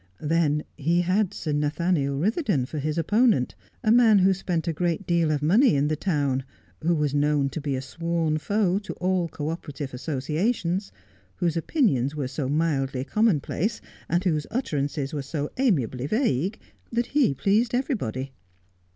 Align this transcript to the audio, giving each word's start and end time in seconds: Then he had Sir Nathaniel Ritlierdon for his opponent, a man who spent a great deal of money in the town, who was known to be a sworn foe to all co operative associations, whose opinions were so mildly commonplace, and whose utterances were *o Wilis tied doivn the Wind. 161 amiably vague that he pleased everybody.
Then 0.19 0.63
he 0.77 1.01
had 1.01 1.31
Sir 1.31 1.51
Nathaniel 1.51 2.17
Ritlierdon 2.17 2.65
for 2.67 2.79
his 2.79 2.97
opponent, 2.97 3.53
a 3.83 3.91
man 3.91 4.17
who 4.17 4.33
spent 4.33 4.67
a 4.67 4.73
great 4.73 5.05
deal 5.05 5.29
of 5.29 5.43
money 5.43 5.75
in 5.75 5.89
the 5.89 5.95
town, 5.95 6.43
who 6.83 6.95
was 6.95 7.13
known 7.13 7.49
to 7.49 7.61
be 7.61 7.75
a 7.75 7.83
sworn 7.83 8.39
foe 8.39 8.79
to 8.79 8.93
all 8.93 9.27
co 9.27 9.49
operative 9.49 9.93
associations, 9.93 10.91
whose 11.35 11.55
opinions 11.55 12.15
were 12.15 12.27
so 12.27 12.49
mildly 12.49 13.03
commonplace, 13.03 13.79
and 14.09 14.23
whose 14.23 14.47
utterances 14.49 15.13
were 15.13 15.19
*o 15.19 15.21
Wilis 15.21 15.31
tied 15.33 15.37
doivn 15.49 15.55
the 15.55 15.63
Wind. 15.65 15.89
161 16.01 16.01
amiably 16.01 16.07
vague 16.07 16.59
that 16.91 17.05
he 17.11 17.35
pleased 17.35 17.75
everybody. 17.75 18.31